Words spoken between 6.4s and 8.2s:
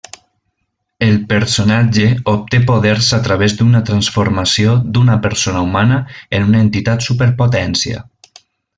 una entitat superpotència.